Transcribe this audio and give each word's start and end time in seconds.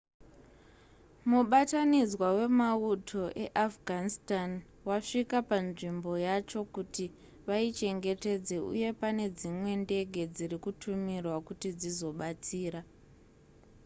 mubatanidzwa 1.29 2.27
wemauto 2.37 3.21
eafghanistan 3.45 4.51
wasvika 4.87 5.37
panzvimbo 5.49 6.11
yacho 6.25 6.59
kuti 6.75 7.05
vaichengetedze 7.47 8.55
uye 8.71 8.89
pane 9.01 9.25
dzimwe 9.37 9.71
ndege 9.83 10.23
dziri 10.35 10.57
kutumirwa 10.63 11.37
kuti 11.47 11.69
dzizobatsira 11.79 12.81